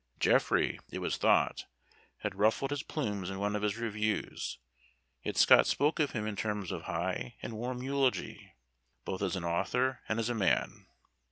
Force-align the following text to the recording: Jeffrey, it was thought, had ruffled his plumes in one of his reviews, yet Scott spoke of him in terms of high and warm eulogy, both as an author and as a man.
Jeffrey, 0.19 0.79
it 0.89 0.97
was 0.97 1.15
thought, 1.17 1.65
had 2.21 2.33
ruffled 2.33 2.71
his 2.71 2.81
plumes 2.81 3.29
in 3.29 3.37
one 3.37 3.55
of 3.55 3.61
his 3.61 3.77
reviews, 3.77 4.57
yet 5.21 5.37
Scott 5.37 5.67
spoke 5.67 5.99
of 5.99 6.09
him 6.09 6.25
in 6.25 6.35
terms 6.35 6.71
of 6.71 6.81
high 6.85 7.35
and 7.43 7.53
warm 7.53 7.83
eulogy, 7.83 8.55
both 9.05 9.21
as 9.21 9.35
an 9.35 9.43
author 9.43 9.99
and 10.09 10.17
as 10.17 10.27
a 10.27 10.33
man. 10.33 10.87